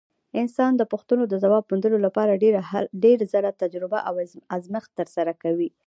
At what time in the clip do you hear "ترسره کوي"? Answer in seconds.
4.99-5.69